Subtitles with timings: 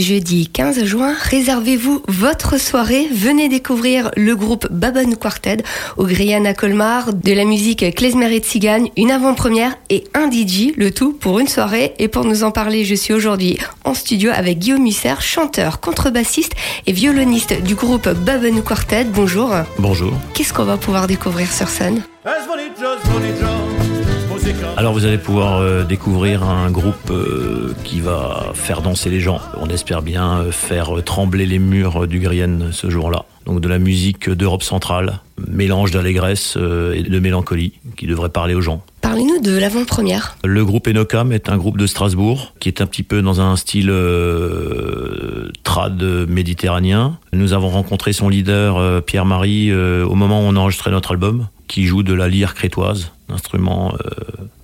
[0.00, 3.08] jeudi 15 juin, réservez-vous votre soirée.
[3.12, 5.58] Venez découvrir le groupe Babanou Quartet
[5.96, 10.90] au Griana Colmar, de la musique klezmer et tzigane, une avant-première et un DJ, le
[10.90, 11.94] tout pour une soirée.
[11.98, 16.52] Et pour nous en parler, je suis aujourd'hui en studio avec Guillaume Musser, chanteur, contrebassiste
[16.86, 19.04] et violoniste du groupe Babanou Quartet.
[19.04, 19.50] Bonjour.
[19.78, 20.12] Bonjour.
[20.34, 22.02] Qu'est-ce qu'on va pouvoir découvrir sur scène?
[24.76, 29.40] Alors vous allez pouvoir euh, découvrir un groupe euh, qui va faire danser les gens.
[29.60, 33.24] On espère bien euh, faire trembler les murs du Grienne ce jour-là.
[33.46, 38.60] Donc de la musique d'Europe centrale, mélange d'allégresse et de mélancolie qui devrait parler aux
[38.60, 38.82] gens.
[39.00, 40.36] Parlez-nous de l'avant-première.
[40.44, 43.56] Le groupe Enocam est un groupe de Strasbourg qui est un petit peu dans un
[43.56, 43.92] style
[45.64, 47.18] trad méditerranéen.
[47.32, 52.02] Nous avons rencontré son leader Pierre-Marie au moment où on enregistrait notre album qui joue
[52.02, 53.94] de la lyre crétoise, un instrument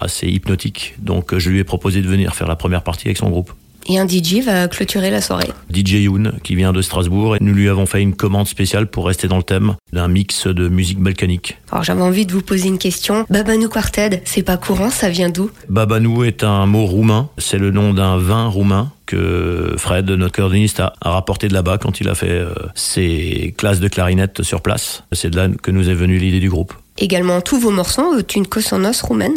[0.00, 0.94] assez hypnotique.
[0.98, 3.52] Donc je lui ai proposé de venir faire la première partie avec son groupe.
[3.86, 5.48] Et un DJ va clôturer la soirée.
[5.72, 9.06] DJ Yoon, qui vient de Strasbourg, et nous lui avons fait une commande spéciale pour
[9.06, 11.58] rester dans le thème d'un mix de musique balkanique.
[11.72, 13.24] Alors j'avais envie de vous poser une question.
[13.30, 15.50] Babanou Quartet, c'est pas courant, ça vient d'où?
[15.68, 20.80] Babanou est un mot roumain, c'est le nom d'un vin roumain que Fred, notre cordoniste,
[20.80, 25.04] a, rapporté de là-bas quand il a fait euh, ses classes de clarinette sur place.
[25.10, 28.20] C'est de là que nous est venue l'idée du groupe également tous vos morceaux ont
[28.20, 29.34] une consonance roumaine